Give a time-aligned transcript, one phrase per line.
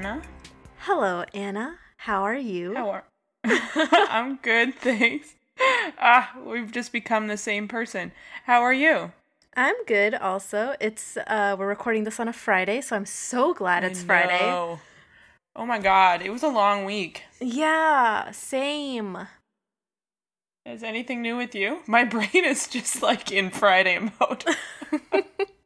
[0.00, 0.22] Anna.
[0.78, 1.76] Hello, Anna.
[1.98, 2.74] How are you?
[2.74, 3.04] How are?
[3.44, 5.34] I'm good, thanks.
[5.98, 8.12] Ah, we've just become the same person.
[8.46, 9.12] How are you?
[9.54, 10.74] I'm good also.
[10.80, 14.78] It's uh we're recording this on a Friday, so I'm so glad it's I Friday.
[15.54, 17.24] Oh my god, it was a long week.
[17.38, 19.28] Yeah, same.
[20.64, 21.80] Is anything new with you?
[21.86, 24.46] My brain is just like in Friday mode.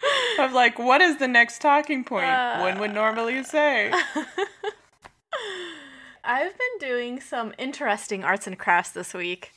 [0.38, 2.26] of like, what is the next talking point?
[2.26, 3.92] Uh, One would normally say.
[6.24, 9.52] I've been doing some interesting arts and crafts this week.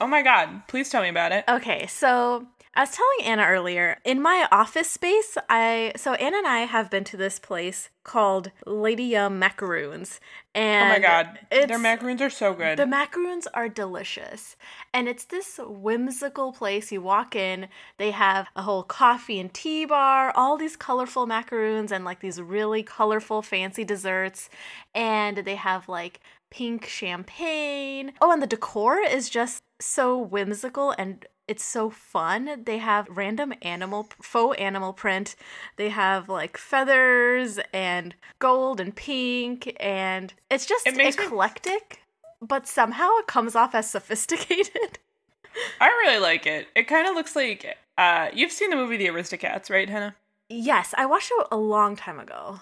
[0.00, 1.44] Oh my god, please tell me about it.
[1.48, 6.46] Okay, so I was telling Anna earlier, in my office space, I so Anna and
[6.46, 10.18] I have been to this place called Lady Yum Macaroons.
[10.56, 12.76] And oh my god, their macaroons are so good.
[12.76, 14.56] The macaroons are delicious.
[14.92, 16.90] And it's this whimsical place.
[16.90, 21.92] You walk in, they have a whole coffee and tea bar, all these colorful macaroons,
[21.92, 24.48] and like these really colorful, fancy desserts.
[24.94, 28.12] And they have like pink champagne.
[28.20, 32.62] Oh, and the decor is just so whimsical and it's so fun.
[32.64, 35.36] They have random animal, faux animal print.
[35.76, 42.00] They have like feathers and gold and pink, and it's just It makes me- eclectic,
[42.40, 44.98] but somehow it comes off as sophisticated.
[45.80, 46.68] I really like it.
[46.74, 50.16] It kind of looks like uh you've seen the movie The Aristocats, right, Hannah?
[50.48, 52.34] yes, I watched it a long time ago.
[52.36, 52.60] All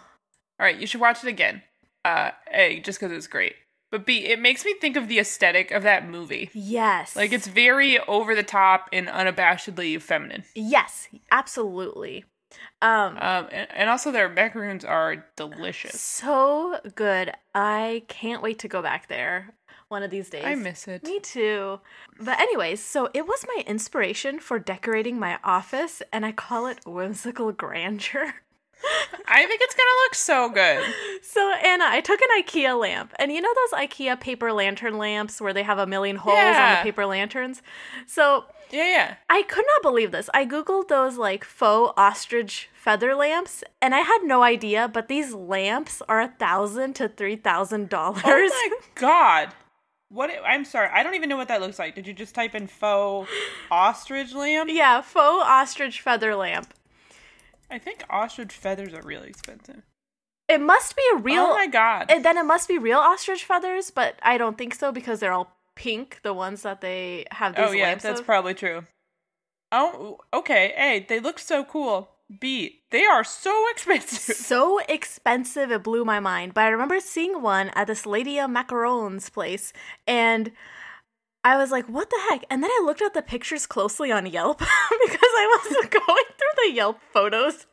[0.66, 1.62] right, you should watch it again.
[2.04, 3.54] Uh, A, just because it's great.
[3.92, 6.48] But B, it makes me think of the aesthetic of that movie.
[6.54, 7.14] Yes.
[7.14, 10.44] Like it's very over the top and unabashedly feminine.
[10.54, 12.24] Yes, absolutely.
[12.80, 16.00] Um Um, and, and also their macaroons are delicious.
[16.00, 17.32] so good.
[17.54, 19.54] I can't wait to go back there
[19.88, 20.44] one of these days.
[20.46, 21.04] I miss it.
[21.04, 21.78] Me too.
[22.18, 26.78] But anyways, so it was my inspiration for decorating my office and I call it
[26.86, 28.34] whimsical grandeur.
[29.26, 30.94] I think it's gonna look so good.
[31.22, 35.40] So Anna, I took an IKEA lamp, and you know those IKEA paper lantern lamps
[35.40, 37.62] where they have a million holes on the paper lanterns?
[38.06, 39.14] So Yeah, yeah.
[39.30, 40.28] I could not believe this.
[40.34, 44.88] I googled those like faux ostrich feather lamps, and I had no idea.
[44.88, 48.22] But these lamps are a thousand to three thousand dollars.
[48.24, 49.52] Oh my god.
[50.08, 50.30] What?
[50.44, 50.90] I'm sorry.
[50.92, 51.94] I don't even know what that looks like.
[51.94, 53.30] Did you just type in faux
[53.70, 54.68] ostrich lamp?
[54.70, 56.74] Yeah, faux ostrich feather lamp.
[57.72, 59.82] I think ostrich feathers are really expensive.
[60.48, 61.42] It must be a real.
[61.42, 62.06] oh my god.
[62.10, 65.32] And then it must be real ostrich feathers, but I don't think so because they're
[65.32, 66.20] all pink.
[66.22, 68.26] The ones that they have these oh yeah, that's of.
[68.26, 68.84] probably true.
[69.70, 70.74] Oh, okay.
[70.76, 72.10] A, they look so cool.
[72.40, 74.36] B, they are so expensive.
[74.36, 78.50] so expensive it blew my mind but i remember seeing one at this lady of
[78.50, 79.72] macarons place
[80.06, 80.50] and
[81.44, 84.26] i was like what the heck and then i looked at the pictures closely on
[84.26, 87.66] yelp because i was going through the yelp photos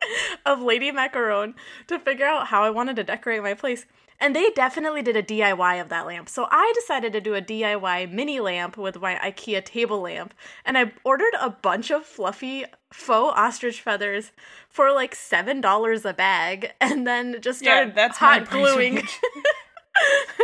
[0.46, 1.54] of lady macaron
[1.88, 3.86] to figure out how i wanted to decorate my place
[4.20, 6.28] and they definitely did a DIY of that lamp.
[6.28, 10.34] So I decided to do a DIY mini lamp with my IKEA table lamp.
[10.66, 14.32] And I ordered a bunch of fluffy faux ostrich feathers
[14.68, 19.04] for like $7 a bag and then just Yeah, that's hot gluing.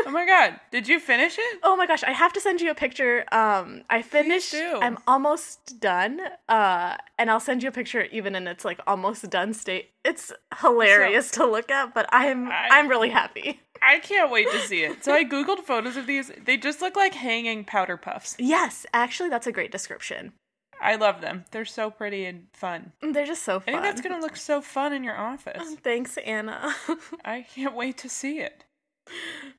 [0.06, 0.60] oh my god.
[0.72, 1.60] Did you finish it?
[1.64, 3.26] oh my gosh, I have to send you a picture.
[3.32, 4.54] Um I finished.
[4.56, 6.20] I'm almost done.
[6.50, 9.90] Uh and I'll send you a picture even in its like almost done state.
[10.04, 13.60] It's hilarious to look at, but I'm I- I'm really happy.
[13.82, 15.04] I can't wait to see it.
[15.04, 16.32] So I googled photos of these.
[16.44, 18.36] They just look like hanging powder puffs.
[18.40, 20.34] Yes, actually that's a great description.
[20.82, 21.46] I love them.
[21.52, 22.92] They're so pretty and fun.
[23.02, 23.66] They're just so I fun.
[23.66, 25.76] think that's gonna look so fun in your office.
[25.84, 26.76] Thanks, Anna.
[27.26, 28.66] I can't wait to see it.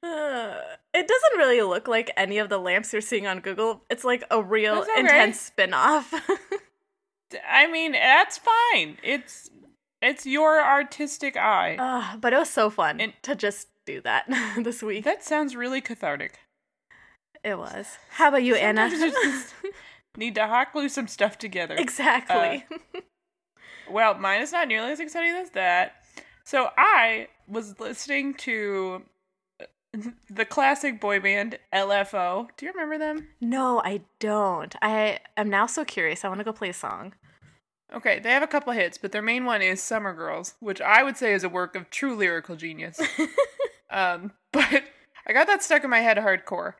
[0.06, 0.60] Uh,
[0.94, 3.82] it doesn't really look like any of the lamps you're seeing on Google.
[3.90, 6.12] It's like a real intense spin-off.
[7.48, 8.98] I mean, that's fine.
[9.02, 9.50] It's
[10.02, 11.76] it's your artistic eye.
[11.78, 14.26] uh, but it was so fun And- to just do that
[14.62, 15.04] this week.
[15.04, 16.38] that sounds really cathartic.
[17.42, 17.98] it was.
[18.10, 18.90] How about you, Anna?
[18.90, 19.54] Sometimes you just
[20.16, 21.74] Need to hot glue some stuff together.
[21.76, 22.64] exactly.
[23.90, 25.96] Well, mine is not nearly as exciting as that.
[26.44, 29.02] So I was listening to
[30.30, 32.48] the classic boy band LFO.
[32.56, 33.28] Do you remember them?
[33.40, 34.74] no, I don't.
[34.82, 36.24] I am now so curious.
[36.24, 37.14] I want to go play a song.
[37.94, 41.02] Okay, they have a couple hits, but their main one is Summer Girls, which I
[41.02, 43.00] would say is a work of true lyrical genius.
[43.90, 44.84] um, but
[45.26, 46.74] I got that stuck in my head hardcore.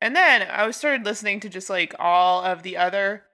[0.00, 3.24] And then I started listening to just like all of the other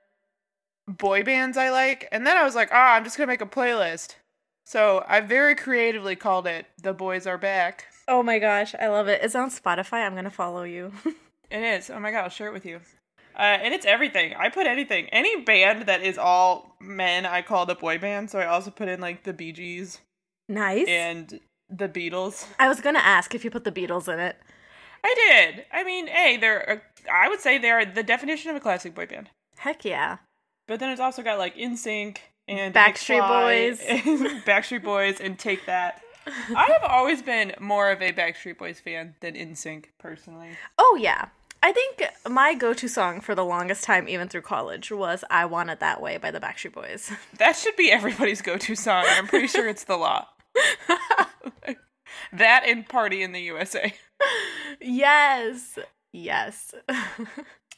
[0.87, 3.47] boy bands I like, and then I was like, ah, I'm just gonna make a
[3.47, 4.17] playlist.
[4.65, 9.07] So I very creatively called it "The Boys Are Back." Oh my gosh, I love
[9.09, 9.21] it.
[9.23, 10.05] It's on Spotify.
[10.07, 10.93] I'm gonna follow you.
[11.51, 11.89] It is.
[11.89, 12.81] Oh my god, I'll share it with you.
[13.35, 14.35] Uh, and it's everything.
[14.35, 15.07] I put anything.
[15.09, 18.31] Any band that is all men, I call the boy band.
[18.31, 20.01] So I also put in like the Bee Gees
[20.47, 20.87] nice.
[20.87, 21.41] and
[21.71, 22.47] The Beatles.
[22.59, 24.37] I was gonna ask if you put the Beatles in it.
[25.03, 25.15] I
[25.55, 25.65] did.
[25.73, 26.61] I mean, hey, they're.
[26.61, 29.31] A, I would say they're the definition of a classic boy band.
[29.57, 30.19] Heck yeah.
[30.67, 33.81] But then it's also got like NSYNC and Backstreet Boys.
[33.89, 36.03] and Backstreet Boys, and Take That.
[36.55, 40.51] I have always been more of a Backstreet Boys fan than NSYNC personally.
[40.79, 41.27] Oh yeah.
[41.63, 45.71] I think my go-to song for the longest time, even through college, was "I Want
[45.71, 47.11] It That Way" by the Backstreet Boys.
[47.39, 49.05] That should be everybody's go-to song.
[49.09, 50.29] I'm pretty sure it's the law.
[52.33, 53.93] that and "Party in the USA."
[54.81, 55.79] yes,
[56.13, 56.75] yes.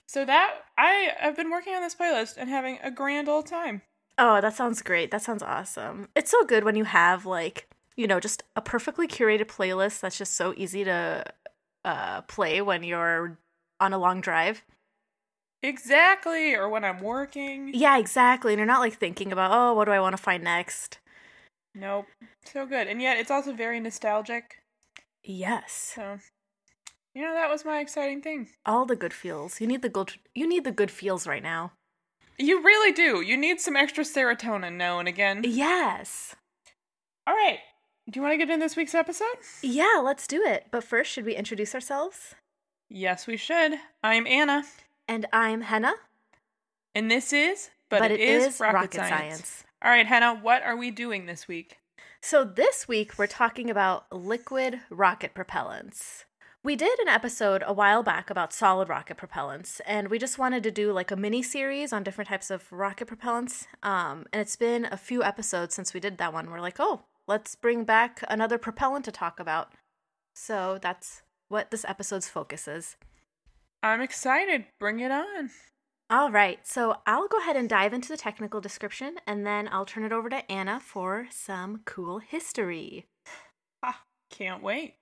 [0.06, 3.82] So that I have been working on this playlist and having a grand old time.
[4.19, 5.12] oh, that sounds great.
[5.12, 6.08] That sounds awesome.
[6.17, 10.19] It's so good when you have like you know just a perfectly curated playlist that's
[10.19, 11.25] just so easy to
[11.84, 13.38] uh, play when you're
[13.78, 14.64] on a long drive.
[15.62, 17.72] Exactly, or when I'm working.
[17.75, 18.52] Yeah, exactly.
[18.52, 20.98] And you're not like thinking about oh, what do I want to find next.
[21.75, 22.06] Nope.
[22.44, 22.88] So good.
[22.88, 24.62] And yet it's also very nostalgic.
[25.22, 25.92] Yes.
[25.94, 26.19] So
[27.14, 28.48] you know, that was my exciting thing.
[28.64, 29.60] all the good feels.
[29.60, 30.12] You need the good.
[30.34, 31.72] You need the good feels right now.
[32.38, 33.20] You really do.
[33.20, 35.42] You need some extra serotonin now and again.
[35.44, 36.34] Yes.
[37.26, 37.58] All right.
[38.11, 39.37] Do you want to get in this week's episode?
[39.62, 40.67] Yeah, let's do it.
[40.73, 42.35] But first, should we introduce ourselves?
[42.89, 43.75] Yes, we should.
[44.03, 44.65] I'm Anna,
[45.07, 45.95] And I'm Hannah.
[46.93, 49.62] and this is But, it is, rocket, science.
[49.81, 51.79] All right, Hannah, what are we doing this week?
[52.21, 56.25] So this week we're talking about liquid rocket propellants.
[56.65, 60.65] We did an episode a while back about solid rocket propellants, and we just wanted
[60.65, 63.67] to do like a mini series on different types of rocket propellants.
[63.85, 66.51] Um, and it's been a few episodes since we did that one.
[66.51, 69.73] We're like, oh, let's bring back another propellant to talk about.
[70.35, 72.97] So that's what this episode's focus is.
[73.85, 74.67] I'm excited.
[74.81, 75.50] Bring it on.
[76.11, 79.85] All right, so I'll go ahead and dive into the technical description, and then I'll
[79.85, 83.06] turn it over to Anna for some cool history.
[83.83, 84.97] Ah, can't wait.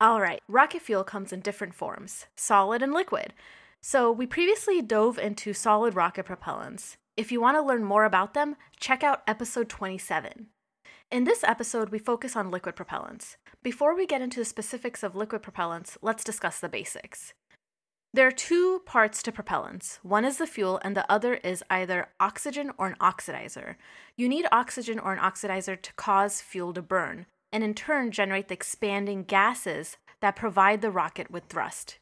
[0.00, 3.32] All right, rocket fuel comes in different forms solid and liquid.
[3.80, 6.96] So, we previously dove into solid rocket propellants.
[7.16, 10.48] If you want to learn more about them, check out episode 27.
[11.08, 13.36] In this episode, we focus on liquid propellants.
[13.62, 17.32] Before we get into the specifics of liquid propellants, let's discuss the basics.
[18.12, 20.00] There are two parts to propellants.
[20.02, 23.76] One is the fuel, and the other is either oxygen or an oxidizer.
[24.16, 28.48] You need oxygen or an oxidizer to cause fuel to burn, and in turn generate
[28.48, 31.98] the expanding gases that provide the rocket with thrust.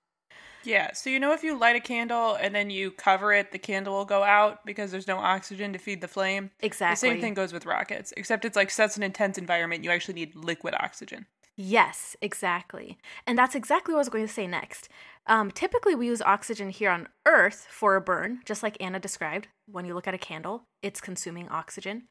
[0.65, 3.59] Yeah, so you know if you light a candle and then you cover it, the
[3.59, 6.51] candle will go out because there's no oxygen to feed the flame.
[6.61, 7.09] Exactly.
[7.09, 10.15] The same thing goes with rockets, except it's like such an intense environment, you actually
[10.15, 11.27] need liquid oxygen.
[11.57, 12.99] Yes, exactly.
[13.27, 14.89] And that's exactly what I was going to say next.
[15.27, 19.49] Um, typically, we use oxygen here on Earth for a burn, just like Anna described.
[19.71, 22.09] When you look at a candle, it's consuming oxygen.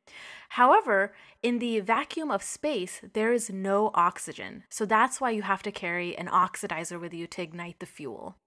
[0.50, 1.14] However,
[1.44, 4.64] in the vacuum of space, there is no oxygen.
[4.70, 8.38] So that's why you have to carry an oxidizer with you to ignite the fuel.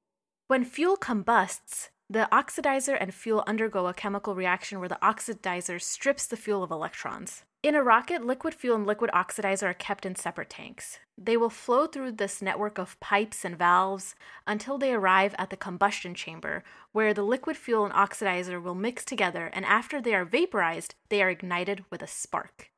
[0.49, 6.25] When fuel combusts, the oxidizer and fuel undergo a chemical reaction where the oxidizer strips
[6.25, 7.43] the fuel of electrons.
[7.65, 11.01] In a rocket, liquid fuel and liquid oxidizer are kept in separate tanks.
[11.19, 14.15] They will flow through this network of pipes and valves
[14.47, 19.05] until they arrive at the combustion chamber, where the liquid fuel and oxidizer will mix
[19.05, 22.71] together, and after they are vaporized, they are ignited with a spark.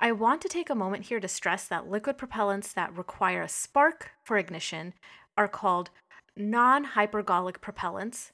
[0.00, 3.48] I want to take a moment here to stress that liquid propellants that require a
[3.50, 4.94] spark for ignition
[5.36, 5.90] are called
[6.36, 8.30] non hypergolic propellants,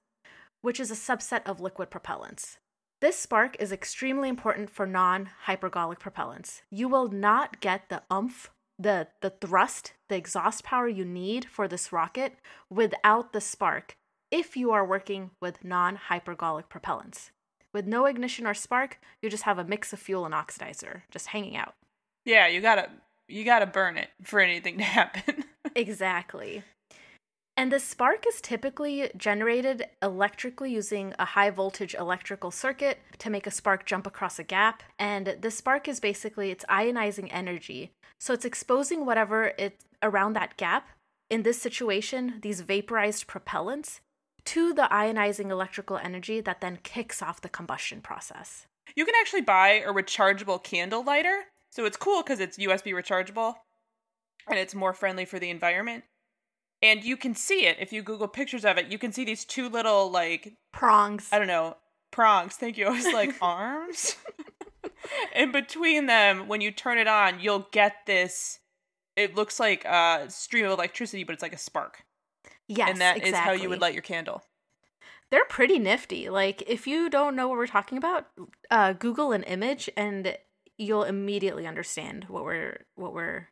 [0.61, 2.57] which is a subset of liquid propellants.
[3.01, 6.63] This spark is extremely important for non hypergolic propellants.
[6.71, 11.69] You will not get the umph, the, the thrust, the exhaust power you need for
[11.69, 12.35] this rocket
[12.71, 13.97] without the spark
[14.31, 17.31] if you are working with non hypergolic propellants.
[17.73, 21.29] With no ignition or spark, you just have a mix of fuel and oxidizer just
[21.29, 21.75] hanging out.
[22.25, 22.91] Yeah, you gotta
[23.29, 25.45] you gotta burn it for anything to happen.
[25.77, 26.63] Exactly.
[27.59, 33.49] And the spark is typically generated electrically using a high voltage electrical circuit to make
[33.49, 34.85] a spark jump across a gap.
[34.97, 37.91] And the spark is basically it's ionizing energy.
[38.21, 40.91] So it's exposing whatever it around that gap.
[41.31, 43.99] In this situation, these vaporized propellants
[44.45, 48.67] to the ionizing electrical energy that then kicks off the combustion process.
[48.95, 51.47] you can actually buy a rechargeable candle lighter.
[51.73, 53.57] So it's cool because it's USB rechargeable
[54.49, 56.05] and it's more friendly for the environment.
[56.81, 58.87] And you can see it if you Google pictures of it.
[58.87, 61.29] You can see these two little like Prongs.
[61.33, 61.77] I don't know,
[62.13, 62.55] prongs.
[62.55, 62.87] Thank you.
[62.89, 64.17] I was like arms.
[65.35, 68.59] In between them, when you turn it on, you'll get this.
[69.17, 72.05] It looks like a stream of electricity, but it's like a spark,
[72.69, 73.57] Yes, and that is exactly.
[73.57, 74.43] how you would light your candle.
[75.31, 76.29] They're pretty nifty.
[76.31, 78.27] Like if you don't know what we're talking about,
[78.71, 80.37] uh, Google an image and
[80.77, 83.49] you'll immediately understand what we're what we're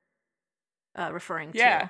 [0.94, 1.58] uh, referring to.
[1.58, 1.88] Yeah.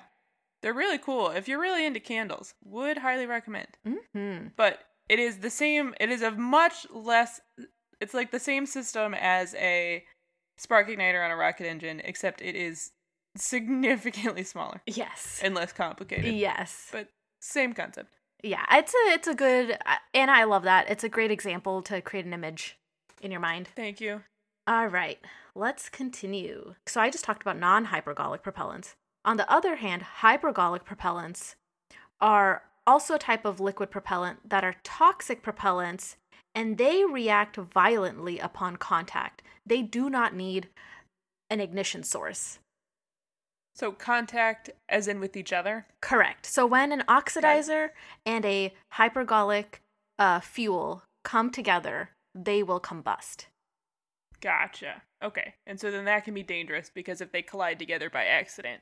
[0.66, 1.28] They're really cool.
[1.30, 3.68] If you're really into candles, would highly recommend.
[3.84, 7.40] hmm But it is the same it is a much less
[8.00, 10.02] it's like the same system as a
[10.58, 12.90] spark igniter on a rocket engine, except it is
[13.36, 15.38] significantly smaller Yes.
[15.40, 16.34] and less complicated.
[16.34, 16.88] Yes.
[16.90, 18.16] But same concept.
[18.42, 19.78] Yeah, it's a it's a good
[20.14, 20.90] and I love that.
[20.90, 22.76] It's a great example to create an image
[23.22, 23.68] in your mind.
[23.76, 24.22] Thank you.
[24.66, 25.20] All right,
[25.54, 26.74] let's continue.
[26.86, 28.96] So I just talked about non-hypergolic propellants.
[29.26, 31.56] On the other hand, hypergolic propellants
[32.20, 36.14] are also a type of liquid propellant that are toxic propellants
[36.54, 39.42] and they react violently upon contact.
[39.66, 40.68] They do not need
[41.50, 42.60] an ignition source.
[43.74, 45.86] So contact as in with each other.
[46.00, 46.46] Correct.
[46.46, 47.90] So when an oxidizer
[48.24, 49.80] and a hypergolic
[50.18, 53.46] uh, fuel come together, they will combust.
[54.40, 55.02] Gotcha.
[55.22, 55.54] Okay.
[55.66, 58.80] And so then that can be dangerous because if they collide together by accident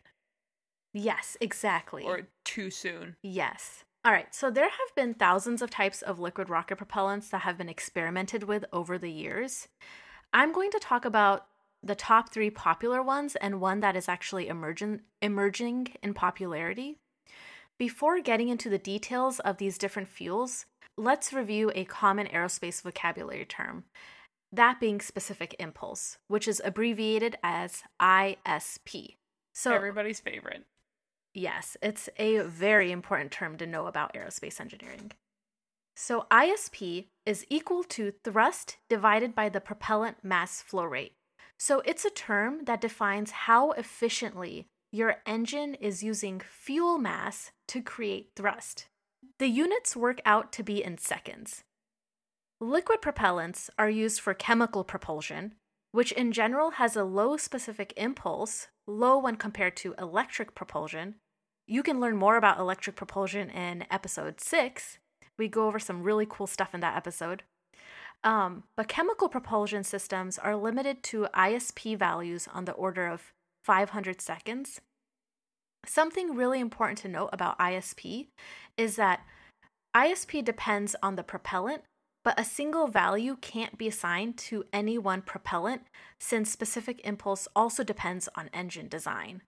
[0.94, 2.04] Yes, exactly.
[2.04, 3.16] or too soon.
[3.22, 3.84] yes.
[4.06, 4.34] All right.
[4.34, 8.44] So there have been thousands of types of liquid rocket propellants that have been experimented
[8.44, 9.68] with over the years.
[10.32, 11.46] I'm going to talk about
[11.82, 16.98] the top three popular ones and one that is actually emerging emerging in popularity.
[17.78, 23.44] Before getting into the details of these different fuels, let's review a common aerospace vocabulary
[23.44, 23.84] term,
[24.52, 29.16] that being specific impulse, which is abbreviated as ISP.
[29.54, 30.64] So, Everybody's favorite.
[31.34, 35.12] Yes, it's a very important term to know about aerospace engineering.
[35.96, 41.12] So, ISP is equal to thrust divided by the propellant mass flow rate.
[41.58, 47.82] So, it's a term that defines how efficiently your engine is using fuel mass to
[47.82, 48.86] create thrust.
[49.38, 51.64] The units work out to be in seconds.
[52.60, 55.54] Liquid propellants are used for chemical propulsion,
[55.90, 61.16] which in general has a low specific impulse, low when compared to electric propulsion.
[61.66, 64.98] You can learn more about electric propulsion in episode 6.
[65.38, 67.42] We go over some really cool stuff in that episode.
[68.22, 73.32] Um, but chemical propulsion systems are limited to ISP values on the order of
[73.64, 74.80] 500 seconds.
[75.86, 78.28] Something really important to note about ISP
[78.76, 79.20] is that
[79.94, 81.82] ISP depends on the propellant,
[82.24, 85.82] but a single value can't be assigned to any one propellant
[86.18, 89.42] since specific impulse also depends on engine design.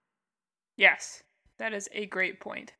[0.77, 1.23] Yes,
[1.59, 2.73] that is a great point.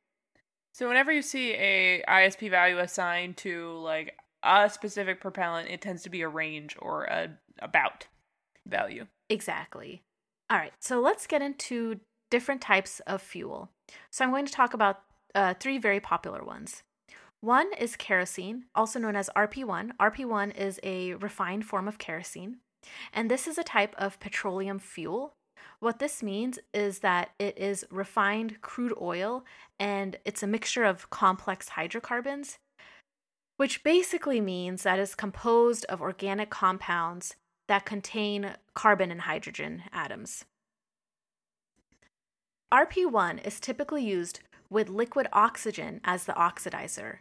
[0.72, 6.02] So whenever you see a ISP value assigned to like a specific propellant, it tends
[6.02, 7.30] to be a range or a
[7.60, 8.06] about
[8.66, 9.06] value.
[9.28, 10.02] Exactly.
[10.50, 13.70] All right, so let's get into different types of fuel.
[14.10, 15.00] So I'm going to talk about
[15.34, 16.82] uh, three very popular ones.
[17.40, 19.92] One is kerosene, also known as RP1.
[20.00, 22.58] RP1 is a refined form of kerosene,
[23.12, 25.34] and this is a type of petroleum fuel.
[25.80, 29.44] What this means is that it is refined crude oil
[29.78, 32.58] and it's a mixture of complex hydrocarbons,
[33.58, 37.36] which basically means that it's composed of organic compounds
[37.68, 40.44] that contain carbon and hydrogen atoms.
[42.72, 47.18] RP1 is typically used with liquid oxygen as the oxidizer.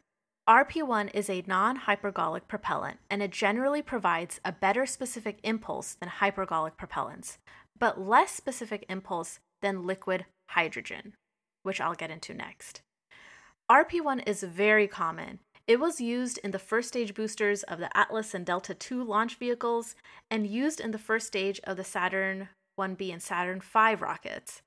[0.50, 6.10] RP1 is a non hypergolic propellant and it generally provides a better specific impulse than
[6.10, 7.38] hypergolic propellants,
[7.80, 11.14] but less specific impulse than liquid hydrogen,
[11.64, 12.82] which I'll get into next.
[13.70, 15.40] RP1 is very common.
[15.68, 19.36] It was used in the first stage boosters of the Atlas and Delta II launch
[19.36, 19.96] vehicles
[20.32, 22.48] and used in the first stage of the Saturn
[22.80, 24.62] 1B and Saturn V rockets.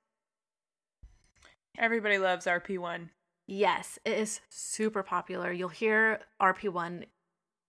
[1.79, 3.09] Everybody loves RP1.
[3.47, 5.51] Yes, it is super popular.
[5.51, 7.05] You'll hear RP1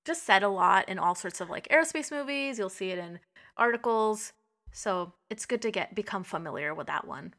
[0.05, 2.59] just said a lot in all sorts of like aerospace movies.
[2.59, 3.19] You'll see it in
[3.55, 4.33] articles.
[4.71, 7.33] So it's good to get become familiar with that one.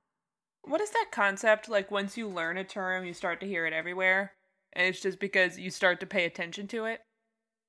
[0.63, 1.69] What is that concept?
[1.69, 4.33] Like once you learn a term, you start to hear it everywhere,
[4.73, 7.01] and it's just because you start to pay attention to it.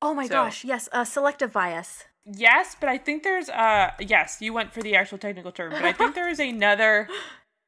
[0.01, 2.05] Oh my So- gosh, yes, uh, selective bias.
[2.25, 5.83] Yes, but I think there's uh yes, you went for the actual technical term, but
[5.83, 7.07] I think there is another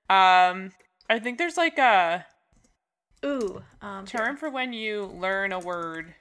[0.09, 0.71] um
[1.09, 2.25] I think there's like a
[3.25, 6.13] Ooh, um, term for when you learn a word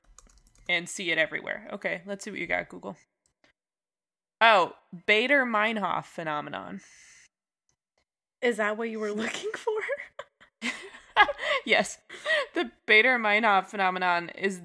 [0.68, 1.68] and see it everywhere.
[1.74, 2.96] Okay, let's see what you got, Google.
[4.46, 4.74] Oh,
[5.08, 6.82] Baader Meinhof phenomenon.
[8.42, 10.70] Is that what you were looking for?
[11.64, 11.96] yes.
[12.52, 14.60] The Baader Meinhof phenomenon is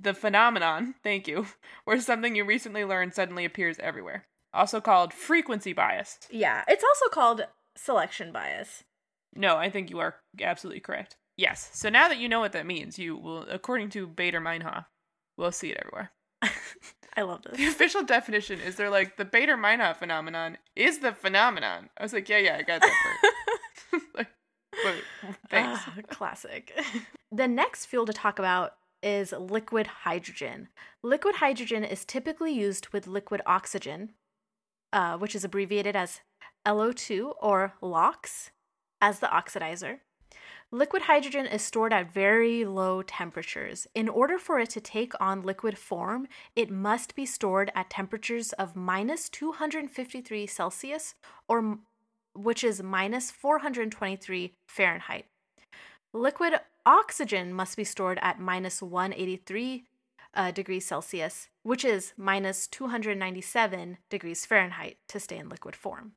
[0.00, 1.46] the phenomenon, thank you,
[1.84, 4.24] where something you recently learned suddenly appears everywhere.
[4.54, 6.20] Also called frequency bias.
[6.30, 7.42] yeah, it's also called
[7.76, 8.84] selection bias.
[9.36, 11.16] No, I think you are absolutely correct.
[11.36, 11.68] Yes.
[11.74, 14.86] So now that you know what that means, you will, according to Baader Meinhof,
[15.36, 16.12] will see it everywhere.
[17.16, 17.56] I love this.
[17.56, 21.88] The official definition is they're like the Baader-Meinhof phenomenon is the phenomenon.
[21.98, 23.18] I was like, yeah, yeah, I got that
[23.92, 24.02] part.
[24.14, 24.28] like,
[24.84, 24.94] but,
[25.50, 25.80] thanks.
[25.86, 26.72] Ah, classic.
[27.32, 30.68] the next fuel to talk about is liquid hydrogen.
[31.02, 34.12] Liquid hydrogen is typically used with liquid oxygen,
[34.92, 36.20] uh, which is abbreviated as
[36.66, 38.50] LO2 or LOX,
[39.00, 40.00] as the oxidizer.
[40.70, 43.86] Liquid hydrogen is stored at very low temperatures.
[43.94, 48.52] In order for it to take on liquid form, it must be stored at temperatures
[48.52, 51.14] of minus 253 Celsius,
[51.48, 51.78] or
[52.34, 55.24] which is minus 423 Fahrenheit.
[56.12, 59.84] Liquid oxygen must be stored at minus 183
[60.34, 66.12] uh, degrees Celsius, which is minus 297 degrees Fahrenheit, to stay in liquid form.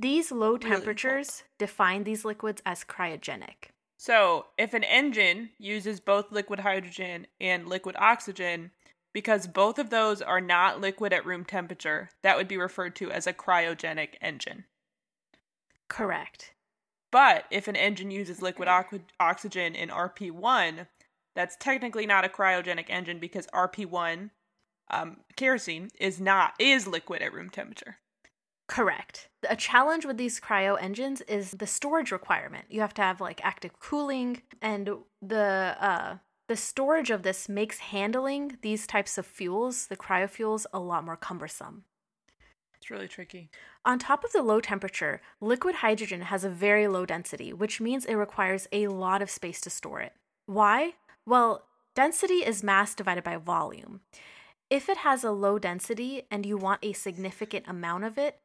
[0.00, 3.68] These low temperatures really define these liquids as cryogenic.
[3.98, 8.70] So, if an engine uses both liquid hydrogen and liquid oxygen,
[9.12, 13.10] because both of those are not liquid at room temperature, that would be referred to
[13.10, 14.64] as a cryogenic engine.
[15.88, 16.54] Correct.
[17.12, 20.86] But if an engine uses liquid o- oxygen in RP1,
[21.34, 24.30] that's technically not a cryogenic engine because RP1
[24.90, 27.98] um, kerosene is not is liquid at room temperature.
[28.70, 29.28] Correct.
[29.48, 32.66] A challenge with these cryo engines is the storage requirement.
[32.68, 34.88] You have to have like active cooling, and
[35.20, 40.78] the uh, the storage of this makes handling these types of fuels, the cryofuels, a
[40.78, 41.82] lot more cumbersome.
[42.76, 43.50] It's really tricky.
[43.84, 48.04] On top of the low temperature, liquid hydrogen has a very low density, which means
[48.04, 50.12] it requires a lot of space to store it.
[50.46, 50.94] Why?
[51.26, 51.64] Well,
[51.96, 54.02] density is mass divided by volume.
[54.70, 58.38] If it has a low density and you want a significant amount of it,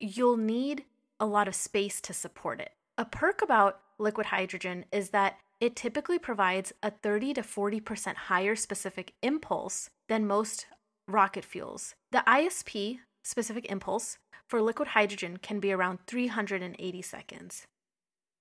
[0.00, 0.84] you'll need
[1.20, 2.72] a lot of space to support it.
[2.98, 8.56] A perk about liquid hydrogen is that it typically provides a 30 to 40% higher
[8.56, 10.66] specific impulse than most
[11.06, 11.94] rocket fuels.
[12.12, 17.66] The ISP, specific impulse, for liquid hydrogen can be around 380 seconds.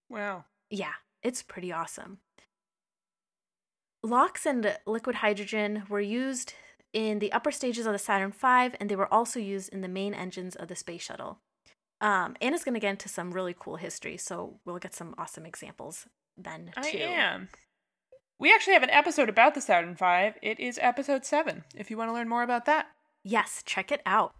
[0.09, 0.45] Wow.
[0.69, 2.19] Yeah, it's pretty awesome.
[4.01, 6.53] LOX and liquid hydrogen were used
[6.93, 9.87] in the upper stages of the Saturn V, and they were also used in the
[9.87, 11.39] main engines of the space shuttle.
[12.01, 15.45] Um, Anna's going to get into some really cool history, so we'll get some awesome
[15.45, 16.07] examples
[16.37, 16.97] then too.
[16.97, 17.49] I am.
[18.39, 20.39] We actually have an episode about the Saturn V.
[20.41, 21.65] It is episode seven.
[21.75, 22.87] If you want to learn more about that,
[23.23, 24.33] yes, check it out.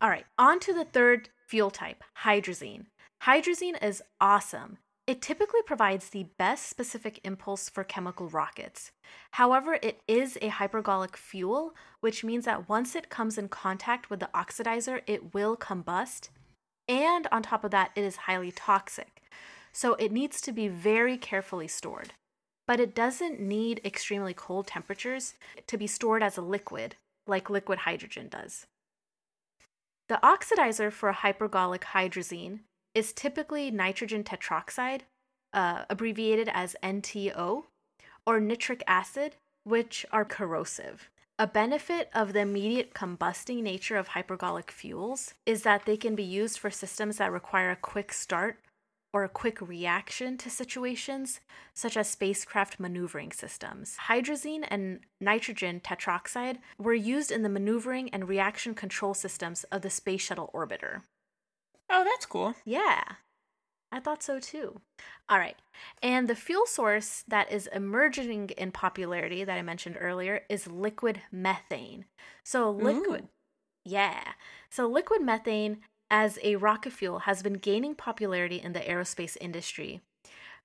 [0.00, 2.86] All right, on to the third fuel type, hydrazine.
[3.22, 4.78] Hydrazine is awesome.
[5.06, 8.92] It typically provides the best specific impulse for chemical rockets.
[9.32, 14.20] However, it is a hypergolic fuel, which means that once it comes in contact with
[14.20, 16.28] the oxidizer, it will combust
[16.88, 19.22] and on top of that, it is highly toxic.
[19.72, 22.14] So it needs to be very carefully stored.
[22.66, 25.34] But it doesn't need extremely cold temperatures
[25.66, 26.96] to be stored as a liquid,
[27.26, 28.66] like liquid hydrogen does.
[30.08, 32.60] The oxidizer for a hypergolic hydrazine
[32.94, 35.02] is typically nitrogen tetroxide,
[35.52, 37.64] uh, abbreviated as NTO,
[38.26, 41.10] or nitric acid, which are corrosive.
[41.40, 46.24] A benefit of the immediate combusting nature of hypergolic fuels is that they can be
[46.24, 48.58] used for systems that require a quick start
[49.12, 51.38] or a quick reaction to situations,
[51.74, 53.96] such as spacecraft maneuvering systems.
[54.08, 59.90] Hydrazine and nitrogen tetroxide were used in the maneuvering and reaction control systems of the
[59.90, 61.02] Space Shuttle orbiter.
[61.88, 62.56] Oh, that's cool.
[62.64, 63.02] Yeah.
[63.90, 64.80] I thought so too.
[65.28, 65.56] All right.
[66.02, 71.22] And the fuel source that is emerging in popularity that I mentioned earlier is liquid
[71.32, 72.04] methane.
[72.44, 73.22] So, liquid.
[73.22, 73.28] Ooh.
[73.84, 74.22] Yeah.
[74.70, 75.78] So, liquid methane
[76.10, 80.00] as a rocket fuel has been gaining popularity in the aerospace industry.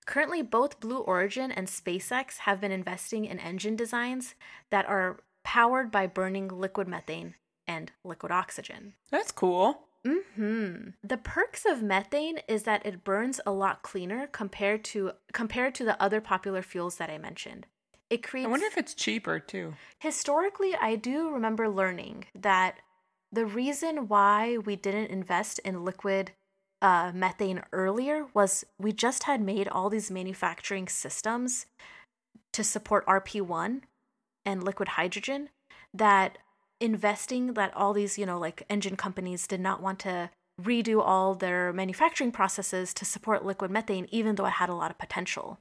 [0.06, 4.36] Currently, both Blue Origin and SpaceX have been investing in engine designs
[4.70, 7.36] that are powered by burning liquid methane
[7.68, 8.94] and liquid oxygen.
[9.12, 9.88] That's cool.
[10.06, 10.90] Hmm.
[11.04, 15.86] The perks of methane is that it burns a lot cleaner compared to compared to
[15.86, 17.68] the other popular fuels that I mentioned.
[18.10, 18.48] It creates.
[18.48, 19.76] I wonder if it's cheaper too.
[20.00, 22.80] Historically, I do remember learning that
[23.32, 26.32] the reason why we didn't invest in liquid
[26.82, 31.66] uh, methane earlier was we just had made all these manufacturing systems
[32.52, 33.82] to support RP1
[34.46, 35.50] and liquid hydrogen
[35.94, 36.38] that
[36.84, 40.30] investing that all these, you know, like engine companies did not want to
[40.62, 44.92] redo all their manufacturing processes to support liquid methane, even though it had a lot
[44.92, 45.58] of potential.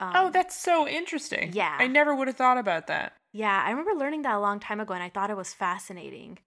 [0.00, 1.50] Um, oh, that's so interesting.
[1.52, 1.76] Yeah.
[1.78, 3.12] I never would have thought about that.
[3.32, 6.38] Yeah, I remember learning that a long time ago and I thought it was fascinating.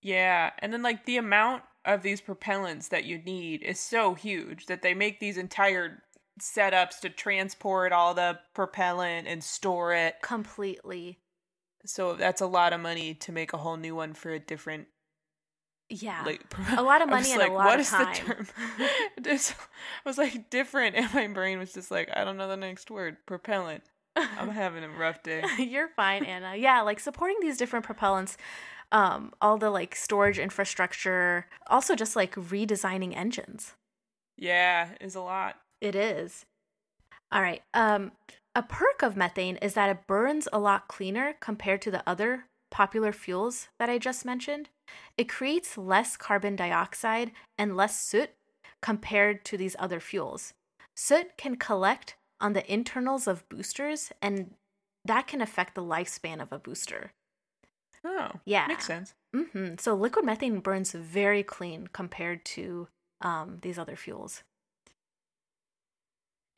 [0.00, 4.66] Yeah, and then like the amount of these propellants that you need is so huge
[4.66, 6.02] that they make these entire
[6.40, 11.18] setups to transport all the propellant and store it completely.
[11.88, 14.88] So that's a lot of money to make a whole new one for a different
[15.88, 16.22] Yeah.
[16.24, 16.42] like
[16.76, 18.12] a lot of money and like, a lot what of is time.
[18.12, 18.46] the term?
[19.26, 19.38] I
[20.04, 23.16] was like different, and my brain was just like, I don't know the next word.
[23.26, 23.82] Propellant.
[24.16, 25.42] I'm having a rough day.
[25.58, 26.56] You're fine, Anna.
[26.56, 28.36] Yeah, like supporting these different propellants,
[28.92, 33.74] um, all the like storage infrastructure, also just like redesigning engines.
[34.36, 35.56] Yeah, is a lot.
[35.80, 36.44] It is.
[37.32, 37.62] All right.
[37.74, 38.12] Um,
[38.54, 42.46] a perk of methane is that it burns a lot cleaner compared to the other
[42.70, 44.68] popular fuels that I just mentioned.
[45.16, 48.30] It creates less carbon dioxide and less soot
[48.82, 50.52] compared to these other fuels.
[50.96, 54.54] Soot can collect on the internals of boosters, and
[55.04, 57.12] that can affect the lifespan of a booster.
[58.04, 58.66] Oh, Yeah.
[58.68, 59.14] makes sense.
[59.34, 62.88] hmm So liquid methane burns very clean compared to
[63.20, 64.42] um, these other fuels.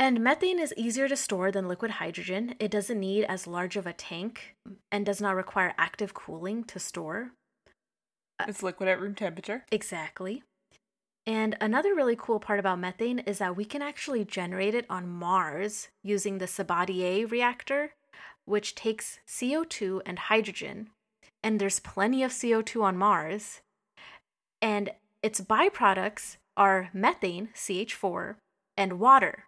[0.00, 2.54] And methane is easier to store than liquid hydrogen.
[2.58, 4.56] It doesn't need as large of a tank
[4.90, 7.32] and does not require active cooling to store.
[8.40, 9.66] Uh, it's liquid at room temperature.
[9.70, 10.42] Exactly.
[11.26, 15.06] And another really cool part about methane is that we can actually generate it on
[15.06, 17.92] Mars using the Sabatier reactor,
[18.46, 20.88] which takes CO2 and hydrogen.
[21.42, 23.60] And there's plenty of CO2 on Mars.
[24.62, 28.36] And its byproducts are methane, CH4,
[28.78, 29.44] and water.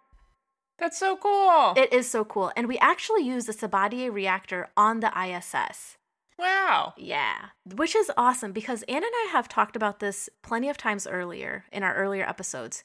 [0.79, 1.73] That's so cool.
[1.77, 2.51] It is so cool.
[2.55, 5.97] And we actually use the Sabatier reactor on the ISS.
[6.37, 6.93] wow.
[6.97, 11.07] Yeah, which is awesome because Anne and I have talked about this plenty of times
[11.07, 12.83] earlier in our earlier episodes,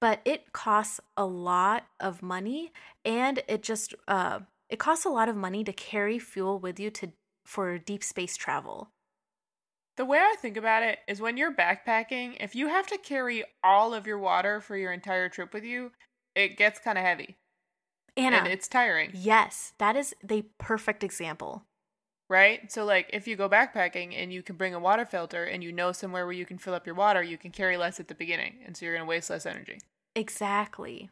[0.00, 2.72] but it costs a lot of money
[3.04, 6.90] and it just uh it costs a lot of money to carry fuel with you
[6.90, 7.12] to
[7.44, 8.90] for deep space travel.
[9.96, 13.44] The way I think about it is when you're backpacking, if you have to carry
[13.62, 15.92] all of your water for your entire trip with you,
[16.34, 17.36] it gets kind of heavy
[18.16, 21.64] Anna, and it's tiring, yes, that is the perfect example.
[22.28, 22.70] right?
[22.70, 25.72] So, like, if you go backpacking and you can bring a water filter and you
[25.72, 28.14] know somewhere where you can fill up your water, you can carry less at the
[28.14, 29.78] beginning, and so you're going to waste less energy.
[30.16, 31.10] Exactly.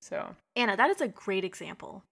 [0.00, 2.02] So, Anna, that is a great example.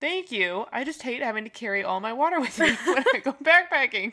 [0.00, 0.66] thank you.
[0.72, 4.12] I just hate having to carry all my water with me when I go backpacking.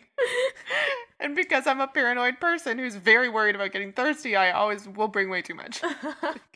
[1.19, 5.07] and because I'm a paranoid person who's very worried about getting thirsty, I always will
[5.07, 5.81] bring way too much.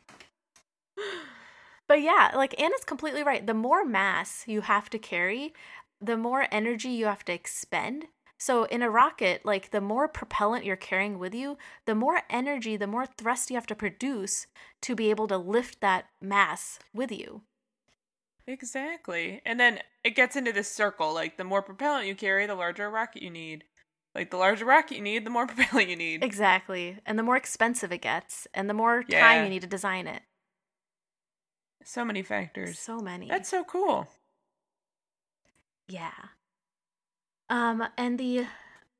[1.88, 3.45] but yeah, like Anna's completely right.
[3.45, 5.53] The more mass you have to carry,
[6.01, 8.06] the more energy you have to expend.
[8.38, 12.75] So in a rocket, like the more propellant you're carrying with you, the more energy,
[12.75, 14.47] the more thrust you have to produce
[14.82, 17.43] to be able to lift that mass with you.
[18.45, 19.41] Exactly.
[19.45, 21.13] And then it gets into this circle.
[21.13, 23.63] Like the more propellant you carry, the larger rocket you need.
[24.13, 26.23] Like the larger rocket you need, the more propellant you need.
[26.23, 26.97] Exactly.
[27.06, 30.21] And the more expensive it gets, and the more time you need to design it.
[31.86, 32.80] So many factors.
[32.80, 33.28] So many.
[33.28, 34.08] That's so cool.
[35.88, 36.12] Yeah.
[37.50, 38.46] Um, and the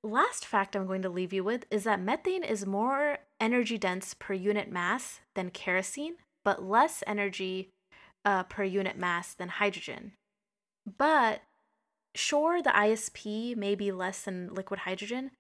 [0.04, 4.14] last fact I'm going to leave you with is that methane is more energy dense
[4.14, 7.70] per unit mass than kerosene, but less energy
[8.26, 10.14] uh, per unit mass than hydrogen.
[10.98, 11.42] But
[12.16, 15.32] sure, the ISP may be less than liquid hydrogen.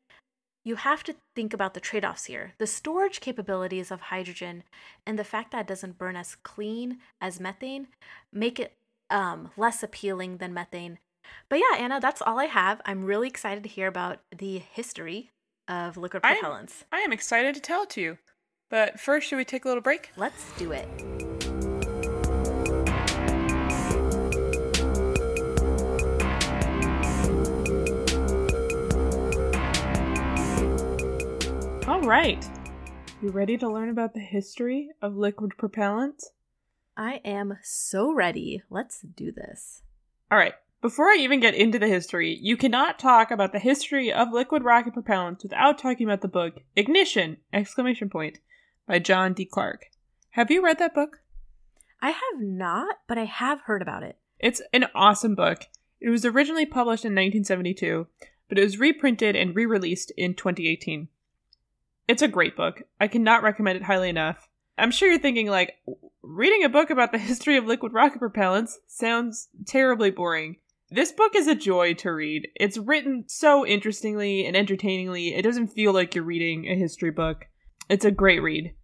[0.65, 2.53] You have to think about the trade offs here.
[2.57, 4.63] The storage capabilities of hydrogen
[5.05, 7.87] and the fact that it doesn't burn as clean as methane
[8.31, 8.73] make it
[9.09, 10.99] um, less appealing than methane.
[11.49, 12.81] But yeah, Anna, that's all I have.
[12.85, 15.31] I'm really excited to hear about the history
[15.67, 16.83] of liquid I am- propellants.
[16.91, 18.17] I am excited to tell it to you.
[18.69, 20.11] But first, should we take a little break?
[20.17, 21.32] Let's do it.
[32.03, 32.45] Right.
[33.21, 36.25] You ready to learn about the history of liquid propellants?
[36.97, 38.61] I am so ready.
[38.69, 39.83] Let's do this.
[40.29, 40.53] All right.
[40.81, 44.65] Before I even get into the history, you cannot talk about the history of liquid
[44.65, 47.37] rocket propellants without talking about the book Ignition!
[47.53, 48.39] exclamation point
[48.85, 49.45] by John D.
[49.45, 49.85] Clark.
[50.31, 51.21] Have you read that book?
[52.01, 54.17] I have not, but I have heard about it.
[54.39, 55.67] It's an awesome book.
[56.01, 58.07] It was originally published in 1972,
[58.49, 61.07] but it was reprinted and re-released in 2018.
[62.07, 62.83] It's a great book.
[62.99, 64.49] I cannot recommend it highly enough.
[64.77, 65.75] I'm sure you're thinking like
[66.21, 70.57] reading a book about the history of liquid rocket propellants sounds terribly boring.
[70.89, 72.49] This book is a joy to read.
[72.55, 75.33] It's written so interestingly and entertainingly.
[75.33, 77.45] It doesn't feel like you're reading a history book.
[77.89, 78.75] It's a great read.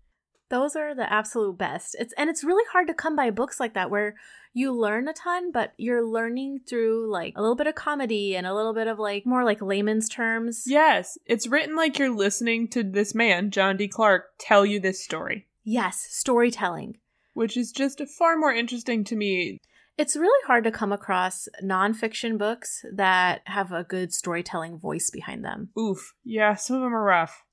[0.50, 1.96] Those are the absolute best.
[2.00, 4.16] It's and it's really hard to come by books like that where
[4.54, 8.48] you learn a ton, but you're learning through like a little bit of comedy and
[8.48, 10.64] a little bit of like more like layman's terms.
[10.66, 13.88] Yes, it's written like you're listening to this man, John D.
[13.88, 15.48] Clark, tell you this story.
[15.64, 16.98] Yes, storytelling.
[17.36, 19.60] which is just far more interesting to me.
[20.00, 25.44] It's really hard to come across nonfiction books that have a good storytelling voice behind
[25.46, 25.70] them.
[25.78, 26.14] Oof.
[26.24, 27.44] Yeah, some of them are rough.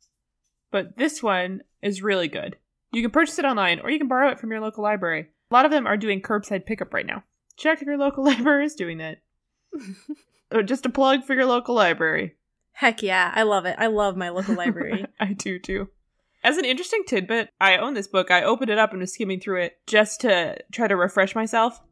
[0.70, 2.56] But this one is really good.
[2.96, 5.26] You can purchase it online or you can borrow it from your local library.
[5.50, 7.24] A lot of them are doing curbside pickup right now.
[7.58, 9.18] Check if your local library is doing that.
[10.50, 12.36] or just a plug for your local library.
[12.72, 13.76] Heck yeah, I love it.
[13.78, 15.04] I love my local library.
[15.20, 15.90] I do too.
[16.42, 18.30] As an interesting tidbit, I own this book.
[18.30, 21.82] I opened it up and was skimming through it just to try to refresh myself.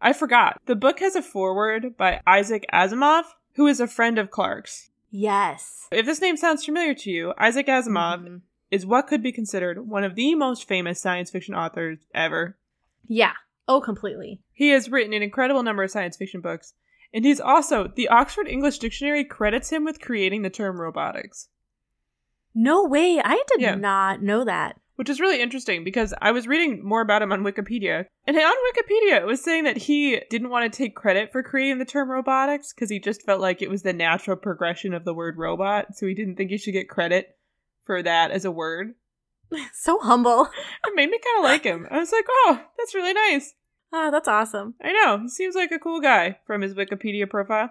[0.00, 0.62] I forgot.
[0.64, 3.24] The book has a foreword by Isaac Asimov,
[3.56, 4.88] who is a friend of Clark's.
[5.10, 5.88] Yes.
[5.92, 8.40] If this name sounds familiar to you, Isaac Asimov Mhm.
[8.74, 12.58] Is what could be considered one of the most famous science fiction authors ever.
[13.06, 13.32] Yeah.
[13.68, 14.40] Oh, completely.
[14.52, 16.74] He has written an incredible number of science fiction books,
[17.12, 21.48] and he's also, the Oxford English Dictionary credits him with creating the term robotics.
[22.54, 23.20] No way.
[23.24, 23.74] I did Yeah.
[23.76, 24.76] not know that.
[24.96, 28.06] which is really interesting because I was reading more about him on Wikipedia.
[28.28, 31.78] And on Wikipedia, it was saying that he didn't want to take credit for creating
[31.80, 35.12] the term robotics because he just felt like it was the natural progression of the
[35.12, 35.96] word robot.
[35.96, 37.36] So he didn't think he should get credit
[37.84, 38.94] for that as a word.
[39.72, 40.48] so humble.
[40.86, 41.86] It made me kind of like him.
[41.90, 43.54] I was like, oh, that's really nice.
[43.92, 44.74] Oh, that's awesome.
[44.82, 45.20] I know.
[45.22, 47.70] He seems like a cool guy from his Wikipedia profile.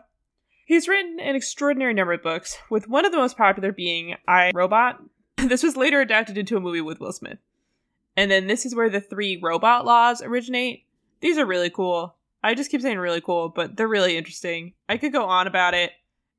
[0.66, 4.52] He's written an extraordinary number of books, with one of the most popular being I
[4.54, 5.02] Robot.
[5.38, 7.40] This was later adapted into a movie with Will Smith.
[8.16, 10.86] And then this is where the three robot laws originate.
[11.20, 12.16] These are really cool.
[12.42, 14.74] I just keep saying really cool, but they're really interesting.
[14.88, 15.92] I could go on about it.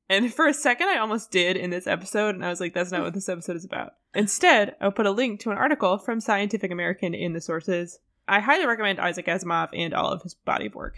[0.09, 2.91] And for a second, I almost did in this episode, and I was like, that's
[2.91, 3.93] not what this episode is about.
[4.13, 7.99] Instead, I'll put a link to an article from Scientific American in the sources.
[8.27, 10.95] I highly recommend Isaac Asimov and all of his body of work.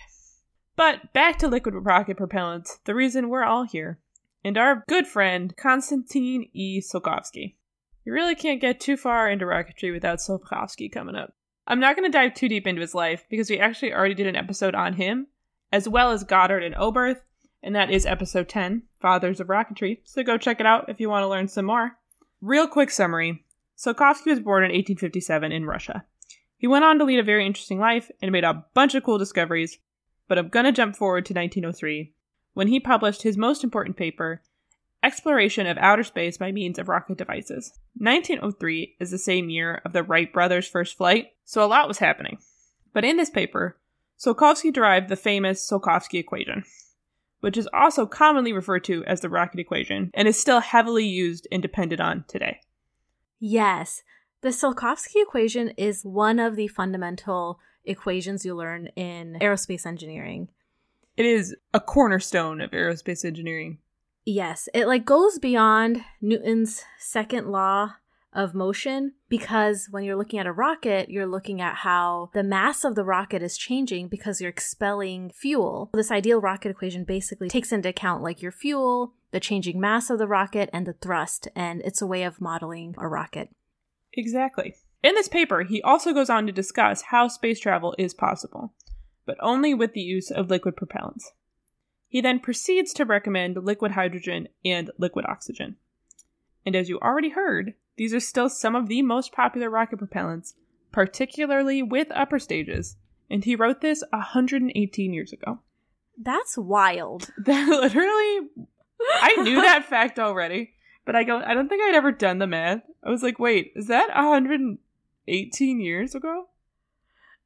[0.76, 4.00] But back to liquid rocket propellants, the reason we're all here,
[4.44, 6.82] and our good friend Konstantin E.
[6.82, 7.56] Tsiolkovsky.
[8.06, 11.34] You really can't get too far into rocketry without Tsiolkovsky coming up.
[11.66, 14.28] I'm not going to dive too deep into his life because we actually already did
[14.28, 15.28] an episode on him,
[15.72, 17.22] as well as Goddard and Oberth,
[17.62, 21.10] and that is episode 10, Fathers of Rocketry, so go check it out if you
[21.10, 21.98] want to learn some more.
[22.42, 23.44] Real quick summary
[23.78, 26.06] Tsiolkovsky was born in 1857 in Russia.
[26.58, 29.20] He went on to lead a very interesting life and made a bunch of cool
[29.20, 29.78] discoveries,
[30.28, 32.14] but I'm gonna jump forward to 1903
[32.54, 34.42] when he published his most important paper,
[35.04, 37.72] Exploration of Outer Space by Means of Rocket Devices.
[37.98, 42.00] 1903 is the same year of the Wright brothers' first flight, so a lot was
[42.00, 42.40] happening.
[42.94, 43.78] But in this paper,
[44.20, 46.64] Tsiolkovsky derived the famous Tsiolkovsky equation,
[47.40, 51.48] which is also commonly referred to as the rocket equation and is still heavily used
[51.52, 52.60] and depended on today.
[53.40, 54.04] Yes.
[54.42, 60.50] The Tsiolkovsky equation is one of the fundamental equations you learn in aerospace engineering.
[61.16, 63.80] It is a cornerstone of aerospace engineering.
[64.26, 67.94] Yes, it like goes beyond Newton's second law
[68.34, 72.84] of motion because when you're looking at a rocket, you're looking at how the mass
[72.84, 75.90] of the rocket is changing because you're expelling fuel.
[75.94, 80.20] This ideal rocket equation basically takes into account like your fuel, the changing mass of
[80.20, 83.50] the rocket, and the thrust, and it's a way of modeling a rocket.
[84.14, 84.76] Exactly.
[85.04, 88.74] In this paper, he also goes on to discuss how space travel is possible,
[89.26, 91.26] but only with the use of liquid propellants.
[92.08, 95.76] He then proceeds to recommend liquid hydrogen and liquid oxygen.
[96.66, 100.54] And as you already heard, these are still some of the most popular rocket propellants,
[100.92, 102.96] particularly with upper stages,
[103.30, 105.60] and he wrote this 118 years ago.
[106.18, 107.30] That's wild.
[107.38, 108.50] That literally,
[109.22, 110.74] I knew that fact already,
[111.06, 112.82] but I go, I don't think I'd ever done the math.
[113.04, 116.48] I was like, wait, is that 118 years ago?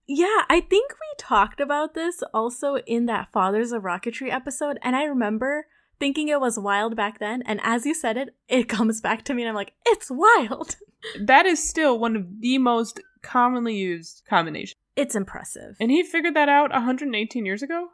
[0.08, 4.96] Yeah, I think we talked about this also in that Fathers of Rocketry episode, and
[4.96, 5.68] I remember
[6.02, 9.34] thinking it was wild back then, and as you said it, it comes back to
[9.34, 10.76] me, and I'm like, it's wild.
[11.20, 14.76] That is still one of the most commonly used combinations.
[14.96, 15.76] It's impressive.
[15.80, 17.88] And he figured that out 118 years ago?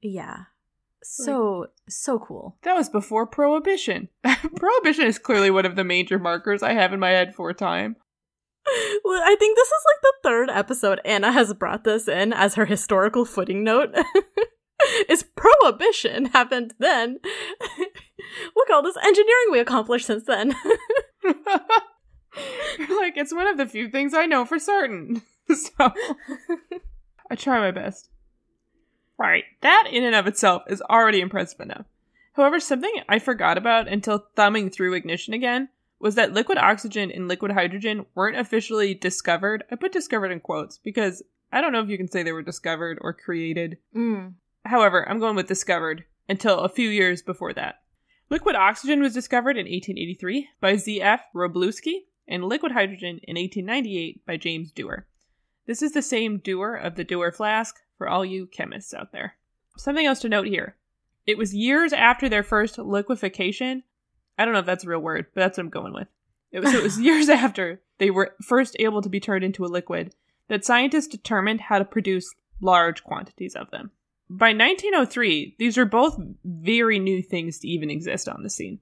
[0.00, 0.44] yeah.
[1.02, 2.56] So, so cool.
[2.62, 4.08] That was before Prohibition.
[4.56, 7.96] Prohibition is clearly one of the major markers I have in my head for time.
[9.04, 12.54] Well, I think this is like the third episode Anna has brought this in as
[12.54, 13.94] her historical footing note.
[15.08, 17.18] is prohibition happened then.
[18.56, 20.50] Look all this engineering we accomplished since then.
[21.24, 25.22] like, it's one of the few things I know for certain.
[25.48, 25.92] so,
[27.30, 28.10] I try my best.
[29.18, 31.86] Right, that in and of itself is already impressive enough.
[32.34, 37.26] However, something I forgot about until thumbing through Ignition again was that liquid oxygen and
[37.26, 39.64] liquid hydrogen weren't officially discovered.
[39.70, 42.42] I put discovered in quotes because I don't know if you can say they were
[42.42, 43.78] discovered or created.
[43.94, 44.34] Mm.
[44.66, 47.80] However, I'm going with discovered until a few years before that.
[48.28, 51.22] Liquid oxygen was discovered in 1883 by Z.F.
[51.34, 55.06] Wroblewski and liquid hydrogen in 1898 by James Dewar.
[55.66, 59.36] This is the same Dewar of the Dewar flask for all you chemists out there.
[59.76, 60.76] Something else to note here.
[61.26, 63.84] It was years after their first liquefaction.
[64.38, 66.08] I don't know if that's a real word, but that's what I'm going with.
[66.50, 69.66] It was, it was years after they were first able to be turned into a
[69.66, 70.14] liquid
[70.48, 73.90] that scientists determined how to produce large quantities of them.
[74.28, 78.80] By 1903, these were both very new things to even exist on the scene.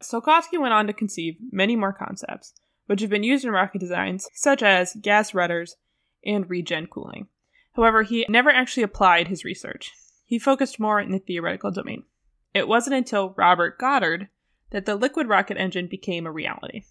[0.00, 2.54] Tsiolkovsky went on to conceive many more concepts,
[2.86, 5.76] which have been used in rocket designs, such as gas rudders
[6.24, 7.26] and regen cooling.
[7.74, 9.92] However, he never actually applied his research.
[10.24, 12.04] He focused more in the theoretical domain.
[12.52, 14.28] It wasn't until Robert Goddard
[14.70, 16.84] that the liquid rocket engine became a reality.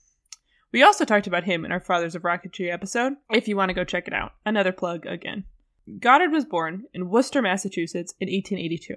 [0.73, 3.75] We also talked about him in our Fathers of Rocketry episode, if you want to
[3.75, 4.33] go check it out.
[4.45, 5.45] Another plug again.
[5.99, 8.95] Goddard was born in Worcester, Massachusetts in 1882.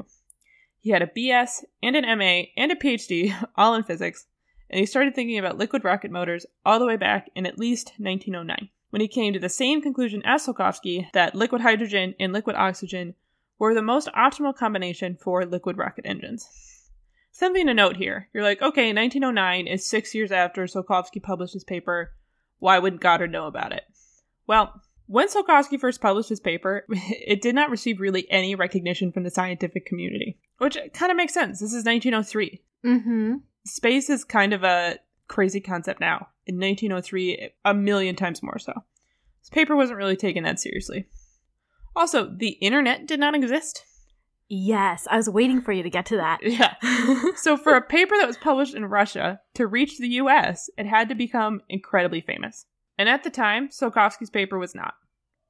[0.78, 4.26] He had a BS and an MA and a PhD, all in physics,
[4.70, 7.92] and he started thinking about liquid rocket motors all the way back in at least
[7.98, 12.54] 1909, when he came to the same conclusion as Tsiolkovsky that liquid hydrogen and liquid
[12.54, 13.14] oxygen
[13.58, 16.48] were the most optimal combination for liquid rocket engines.
[17.32, 18.28] Something to note here.
[18.32, 22.12] You're like, okay, 1909 is six years after Tsiolkovsky published his paper.
[22.58, 23.82] Why wouldn't Goddard know about it?
[24.46, 29.24] Well, when Tsiolkovsky first published his paper, it did not receive really any recognition from
[29.24, 31.60] the scientific community, which kind of makes sense.
[31.60, 32.62] This is 1903.
[32.84, 33.34] Mm-hmm.
[33.64, 36.28] Space is kind of a crazy concept now.
[36.46, 38.72] In 1903, a million times more so.
[39.40, 41.06] This paper wasn't really taken that seriously.
[41.94, 43.84] Also, the internet did not exist.
[44.48, 46.40] Yes, I was waiting for you to get to that.
[46.44, 46.74] Yeah.
[47.36, 51.08] so, for a paper that was published in Russia to reach the US, it had
[51.08, 52.66] to become incredibly famous.
[52.98, 54.94] And at the time, Tsiolkovsky's paper was not.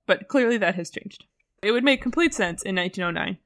[0.06, 1.24] But clearly that has changed.
[1.62, 3.38] It would make complete sense in 1909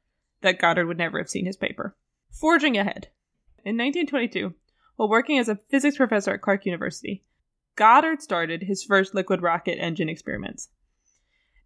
[0.43, 1.97] that Goddard would never have seen his paper.
[2.31, 3.09] Forging ahead.
[3.65, 4.55] In 1922,
[4.97, 7.25] while working as a physics professor at Clark University,
[7.77, 10.69] Goddard started his first liquid rocket engine experiments.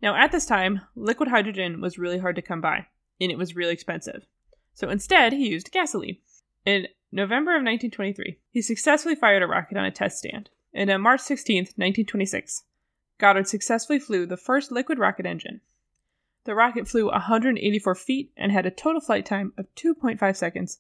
[0.03, 2.87] Now, at this time, liquid hydrogen was really hard to come by,
[3.21, 4.27] and it was really expensive.
[4.75, 6.19] So instead, he used gasoline.
[6.65, 10.51] In November of 1923, he successfully fired a rocket on a test stand.
[10.75, 12.65] And on March 16, 1926,
[13.19, 15.61] Goddard successfully flew the first liquid rocket engine.
[16.45, 20.79] The rocket flew 184 feet and had a total flight time of 2.5 seconds,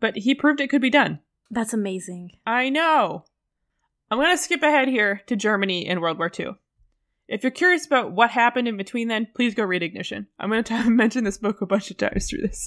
[0.00, 1.20] but he proved it could be done.
[1.50, 2.32] That's amazing.
[2.46, 3.24] I know.
[4.10, 6.56] I'm going to skip ahead here to Germany in World War II.
[7.28, 10.26] If you're curious about what happened in between then, please go read Ignition.
[10.38, 12.66] I'm going to mention this book a bunch of times through this.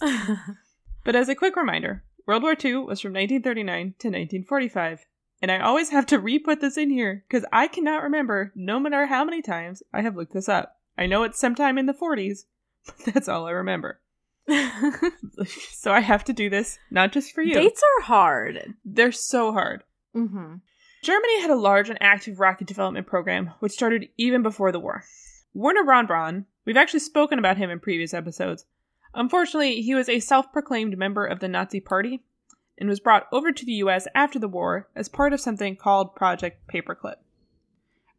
[1.04, 5.06] but as a quick reminder, World War II was from 1939 to 1945,
[5.42, 8.80] and I always have to re put this in here because I cannot remember, no
[8.80, 10.76] matter how many times I have looked this up.
[10.98, 12.40] I know it's sometime in the 40s,
[12.86, 14.02] but that's all I remember.
[15.72, 17.54] so I have to do this, not just for you.
[17.54, 18.74] Dates are hard.
[18.84, 19.84] They're so hard.
[20.16, 20.56] Mm-hmm.
[21.04, 25.04] Germany had a large and active rocket development program, which started even before the war.
[25.54, 28.66] Wernher von Braun, we've actually spoken about him in previous episodes.
[29.14, 32.24] Unfortunately, he was a self proclaimed member of the Nazi Party
[32.80, 36.16] and was brought over to the US after the war as part of something called
[36.16, 37.18] Project Paperclip.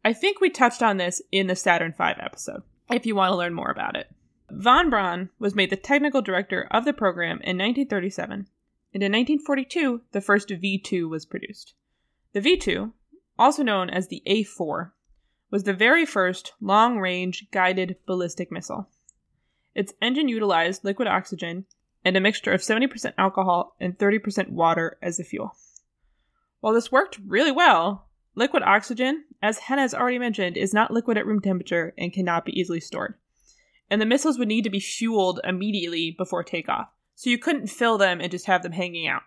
[0.05, 3.37] I think we touched on this in the Saturn V episode, if you want to
[3.37, 4.09] learn more about it.
[4.49, 8.47] Von Braun was made the technical director of the program in 1937,
[8.93, 11.73] and in 1942, the first V 2 was produced.
[12.33, 12.93] The V 2,
[13.37, 14.93] also known as the A 4,
[15.49, 18.89] was the very first long range guided ballistic missile.
[19.75, 21.65] Its engine utilized liquid oxygen
[22.03, 25.55] and a mixture of 70% alcohol and 30% water as the fuel.
[26.59, 31.17] While this worked really well, liquid oxygen, as Hannah has already mentioned, is not liquid
[31.17, 33.15] at room temperature and cannot be easily stored.
[33.89, 37.97] And the missiles would need to be fueled immediately before takeoff, so you couldn't fill
[37.97, 39.23] them and just have them hanging out.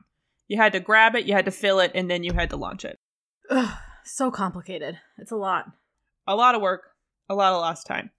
[0.48, 2.56] You had to grab it, you had to fill it, and then you had to
[2.56, 2.98] launch it.
[3.50, 4.98] Ugh, so complicated.
[5.18, 5.66] It's a lot.
[6.26, 6.82] A lot of work,
[7.28, 8.10] a lot of lost time.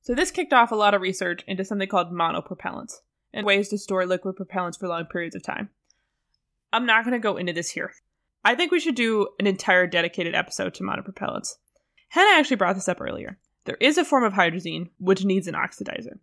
[0.00, 2.94] So this kicked off a lot of research into something called monopropellants
[3.32, 5.70] and ways to store liquid propellants for long periods of time.
[6.72, 7.92] I'm not going to go into this here.
[8.44, 11.56] I think we should do an entire dedicated episode to monopropellants.
[12.10, 13.38] Hannah actually brought this up earlier.
[13.64, 16.18] There is a form of hydrazine which needs an oxidizer.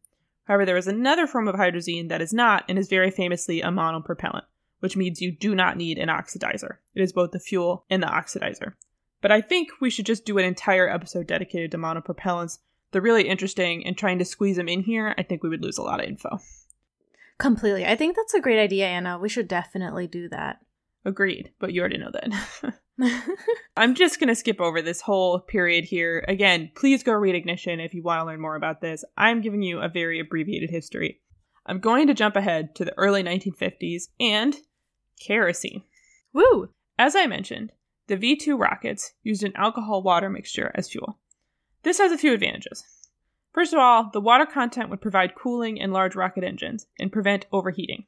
[0.45, 3.67] However, there is another form of hydrazine that is not and is very famously a
[3.67, 4.43] monopropellant,
[4.79, 6.77] which means you do not need an oxidizer.
[6.93, 8.73] It is both the fuel and the oxidizer.
[9.21, 12.59] But I think we should just do an entire episode dedicated to monopropellants.
[12.91, 15.77] They're really interesting, and trying to squeeze them in here, I think we would lose
[15.77, 16.39] a lot of info.
[17.37, 17.85] Completely.
[17.85, 19.17] I think that's a great idea, Anna.
[19.19, 20.59] We should definitely do that.
[21.03, 22.79] Agreed, but you already know that.
[23.77, 26.23] I'm just going to skip over this whole period here.
[26.27, 29.03] Again, please go read Ignition if you want to learn more about this.
[29.17, 31.21] I'm giving you a very abbreviated history.
[31.65, 34.55] I'm going to jump ahead to the early 1950s and
[35.19, 35.83] kerosene.
[36.33, 36.69] Woo!
[36.97, 37.71] As I mentioned,
[38.07, 41.19] the V 2 rockets used an alcohol water mixture as fuel.
[41.83, 42.83] This has a few advantages.
[43.55, 47.45] First of all, the water content would provide cooling in large rocket engines and prevent
[47.53, 48.03] overheating.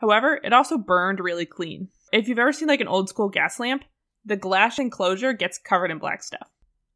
[0.00, 1.86] However, it also burned really clean.
[2.12, 3.84] If you've ever seen like an old school gas lamp,
[4.24, 6.48] the glass enclosure gets covered in black stuff.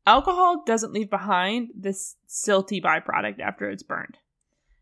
[0.05, 4.19] Alcohol doesn't leave behind this silty byproduct after it's burned.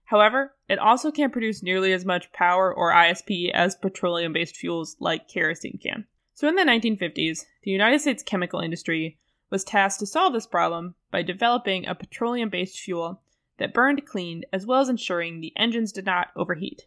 [0.05, 4.96] However, it also can't produce nearly as much power or ISP as petroleum based fuels
[4.98, 6.07] like kerosene can.
[6.32, 9.18] So in the 1950s, the United States chemical industry
[9.51, 13.22] was tasked to solve this problem by developing a petroleum based fuel
[13.59, 16.86] that burned clean as well as ensuring the engines did not overheat.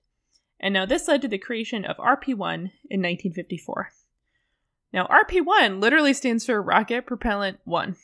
[0.60, 3.92] And now this led to the creation of RP 1 in 1954.
[4.94, 7.96] Now, RP 1 literally stands for Rocket Propellant 1.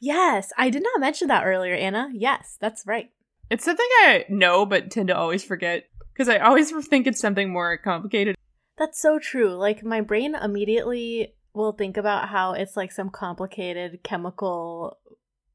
[0.00, 2.08] Yes, I did not mention that earlier, Anna.
[2.12, 3.10] Yes, that's right.
[3.50, 7.52] It's something I know but tend to always forget because I always think it's something
[7.52, 8.36] more complicated.
[8.78, 9.54] That's so true.
[9.54, 14.98] Like, my brain immediately will think about how it's like some complicated chemical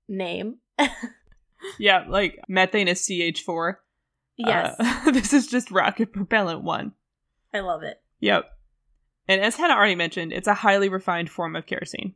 [0.08, 0.58] name.
[1.80, 3.76] yeah, like methane is CH4.
[4.38, 4.76] Yes.
[4.80, 6.92] Uh, this is just rocket propellant 1.
[7.54, 8.02] I love it.
[8.20, 8.46] Yep.
[9.28, 12.16] And as Hannah already mentioned, it's a highly refined form of kerosene.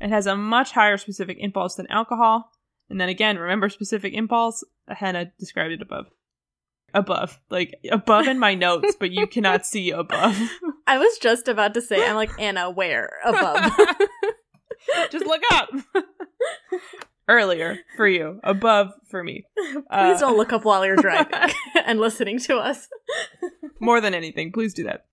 [0.00, 2.50] It has a much higher specific impulse than alcohol.
[2.90, 4.64] And then again, remember specific impulse?
[4.88, 6.06] Hannah described it above.
[6.94, 7.40] Above.
[7.50, 10.38] Like above in my notes, but you cannot see above.
[10.86, 13.18] I was just about to say, I'm like, Anna, where?
[13.24, 13.72] Above.
[15.10, 15.70] just look up.
[17.28, 19.44] Earlier for you, above for me.
[19.56, 21.54] Please uh, don't look up while you're driving
[21.86, 22.88] and listening to us.
[23.80, 25.06] More than anything, please do that.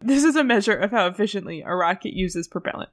[0.00, 2.90] This is a measure of how efficiently a rocket uses propellant.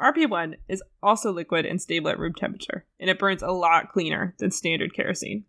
[0.00, 4.34] RP1 is also liquid and stable at room temperature, and it burns a lot cleaner
[4.38, 5.44] than standard kerosene.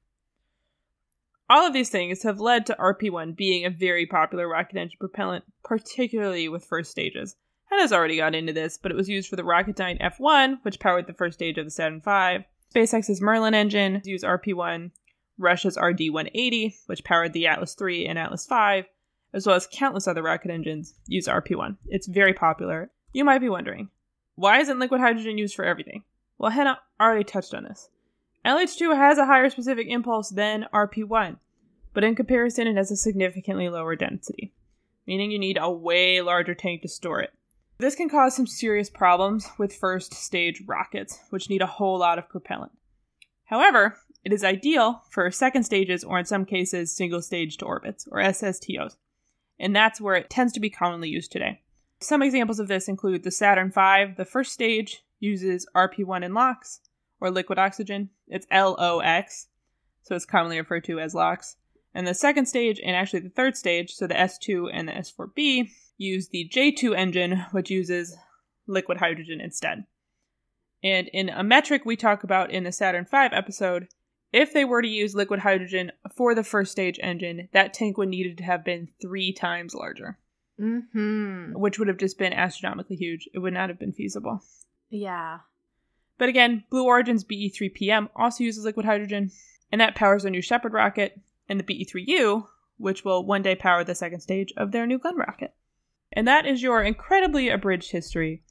[1.52, 5.44] All of these things have led to RP1 being a very popular rocket engine propellant,
[5.66, 7.36] particularly with first stages.
[7.66, 11.08] Hannah's already got into this, but it was used for the Rocketdyne F1, which powered
[11.08, 12.46] the first stage of the Saturn V.
[12.74, 14.92] SpaceX's Merlin engine used RP1,
[15.38, 18.84] Russia's RD 180, which powered the Atlas III and Atlas V,
[19.34, 21.76] as well as countless other rocket engines, use RP1.
[21.88, 22.92] It's very popular.
[23.12, 23.90] You might be wondering,
[24.36, 26.06] why isn't liquid hydrogen used for everything?
[26.38, 27.90] Well, Hannah already touched on this.
[28.46, 31.38] LH2 has a higher specific impulse than RP1,
[31.94, 34.54] but in comparison, it has a significantly lower density,
[35.06, 37.34] meaning you need a way larger tank to store it.
[37.78, 42.18] This can cause some serious problems with first stage rockets, which need a whole lot
[42.18, 42.72] of propellant.
[43.46, 48.08] However, it is ideal for second stages or in some cases single stage to orbits
[48.12, 48.96] or SSTOs.
[49.60, 51.62] And that's where it tends to be commonly used today.
[52.00, 56.82] Some examples of this include the Saturn V, the first stage uses RP1 in LOX
[57.20, 58.10] or liquid oxygen.
[58.32, 59.48] It's LOX,
[60.02, 61.58] so it's commonly referred to as LOX.
[61.94, 65.70] And the second stage, and actually the third stage, so the S2 and the S4B,
[65.98, 68.18] use the J2 engine, which uses
[68.66, 69.84] liquid hydrogen instead.
[70.84, 73.90] And in a metric we talk about in the Saturn V episode,
[74.32, 78.10] if they were to use liquid hydrogen for the first stage engine, that tank would
[78.10, 80.18] need to have been three times larger.
[80.60, 81.60] Mm-hmm.
[81.60, 83.28] Which would have just been astronomically huge.
[83.34, 84.42] It would not have been feasible.
[84.90, 85.40] Yeah.
[86.22, 89.32] But again, Blue Origin's BE3PM also uses liquid hydrogen,
[89.72, 91.20] and that powers their New Shepard rocket,
[91.50, 92.46] and the BE3U,
[92.78, 95.56] which will one day power the second stage of their New Glenn rocket.
[96.14, 98.44] And that is your incredibly abridged history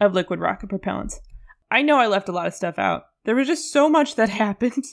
[0.00, 1.16] of liquid rocket propellants.
[1.70, 3.02] I know I left a lot of stuff out.
[3.24, 4.86] There was just so much that happened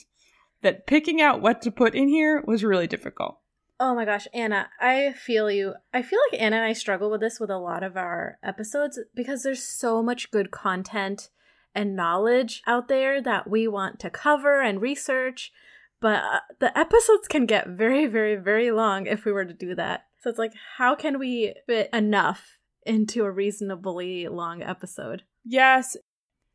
[0.60, 3.38] that picking out what to put in here was really difficult.
[3.80, 5.76] Oh my gosh, Anna, I feel you.
[5.94, 9.00] I feel like Anna and I struggle with this with a lot of our episodes
[9.14, 11.30] because there's so much good content
[11.74, 15.52] and knowledge out there that we want to cover and research,
[16.00, 19.74] but uh, the episodes can get very, very, very long if we were to do
[19.74, 20.06] that.
[20.20, 25.22] So it's like, how can we fit enough into a reasonably long episode?
[25.44, 25.96] Yes.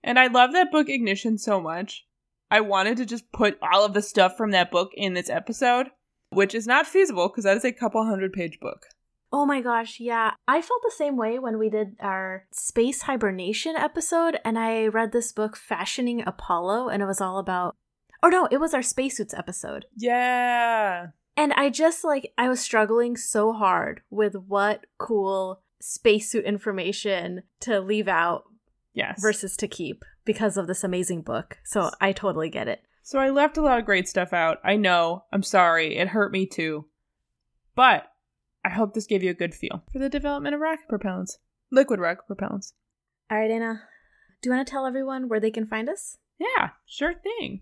[0.04, 2.06] And I love that book Ignition so much.
[2.52, 5.88] I wanted to just put all of the stuff from that book in this episode,
[6.30, 8.86] which is not feasible because that is a couple hundred page book.
[9.36, 10.34] Oh my gosh, yeah.
[10.48, 15.12] I felt the same way when we did our space hibernation episode and I read
[15.12, 17.76] this book, Fashioning Apollo, and it was all about.
[18.22, 19.88] Oh no, it was our spacesuits episode.
[19.98, 21.08] Yeah.
[21.36, 27.80] And I just like, I was struggling so hard with what cool spacesuit information to
[27.80, 28.44] leave out
[28.94, 29.20] yes.
[29.20, 31.58] versus to keep because of this amazing book.
[31.66, 32.84] So I totally get it.
[33.02, 34.60] So I left a lot of great stuff out.
[34.64, 35.24] I know.
[35.34, 35.98] I'm sorry.
[35.98, 36.86] It hurt me too.
[37.76, 38.06] But
[38.66, 41.38] I hope this gave you a good feel for the development of rocket propellants,
[41.72, 42.74] liquid rocket propellants.
[43.30, 43.82] All right, Anna.
[44.42, 46.18] Do you want to tell everyone where they can find us?
[46.40, 47.62] Yeah, sure thing.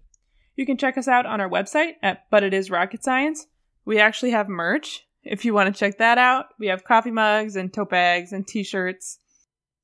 [0.55, 3.47] You can check us out on our website at But It Is Rocket Science.
[3.85, 6.47] We actually have merch if you want to check that out.
[6.59, 9.19] We have coffee mugs and tote bags and t shirts.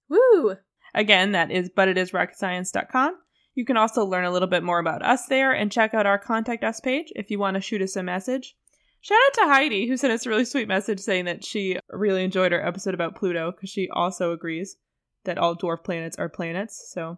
[0.09, 0.55] Woo!
[0.93, 3.15] Again, that is But It Is butitisrocketscience.com.
[3.53, 6.19] You can also learn a little bit more about us there and check out our
[6.19, 8.55] contact us page if you want to shoot us a message.
[9.07, 12.25] Shout out to Heidi, who sent us a really sweet message saying that she really
[12.25, 14.75] enjoyed our episode about Pluto because she also agrees
[15.23, 16.91] that all dwarf planets are planets.
[16.91, 17.17] So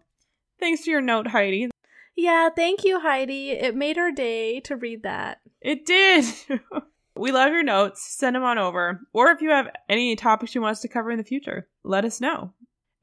[0.59, 1.71] thanks to your note, Heidi.
[2.15, 3.49] Yeah, thank you, Heidi.
[3.53, 5.39] It made our day to read that.
[5.61, 6.25] It did.
[7.15, 8.05] we love your notes.
[8.07, 9.01] Send them on over.
[9.11, 12.05] Or if you have any topics you want us to cover in the future, let
[12.05, 12.53] us know.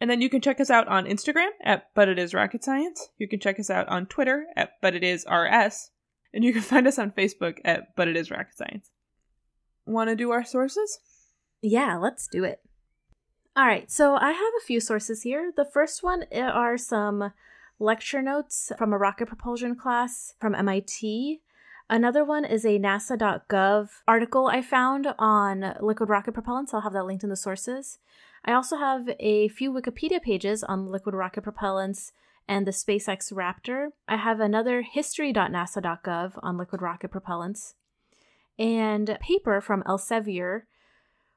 [0.00, 3.08] And then you can check us out on Instagram at But It Is Rocket Science.
[3.18, 5.90] You can check us out on Twitter at But It Is RS.
[6.36, 8.90] And you can find us on Facebook at But It Is Rocket Science.
[9.86, 11.00] Want to do our sources?
[11.62, 12.60] Yeah, let's do it.
[13.56, 15.50] All right, so I have a few sources here.
[15.56, 17.32] The first one eh, are some
[17.78, 21.40] lecture notes from a rocket propulsion class from MIT.
[21.88, 26.74] Another one is a nasa.gov article I found on liquid rocket propellants.
[26.74, 27.98] I'll have that linked in the sources.
[28.44, 32.12] I also have a few Wikipedia pages on liquid rocket propellants
[32.48, 33.88] and the SpaceX Raptor.
[34.08, 37.74] I have another history.nasa.gov on liquid rocket propellants
[38.58, 40.62] and a paper from Elsevier